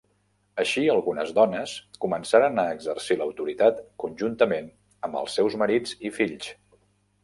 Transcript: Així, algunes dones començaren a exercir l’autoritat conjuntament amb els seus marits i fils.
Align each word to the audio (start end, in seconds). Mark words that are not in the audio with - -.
Així, 0.61 0.85
algunes 0.93 1.33
dones 1.39 1.75
començaren 2.07 2.59
a 2.63 2.67
exercir 2.79 3.19
l’autoritat 3.21 3.87
conjuntament 4.07 4.75
amb 5.09 5.23
els 5.25 5.41
seus 5.41 5.63
marits 5.67 5.99
i 6.11 6.19
fils. 6.23 6.55